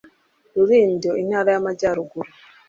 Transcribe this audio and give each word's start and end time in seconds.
rulindo 0.55 1.09
intara 1.21 1.49
y 1.53 1.57
amajyaruguru 1.61 2.29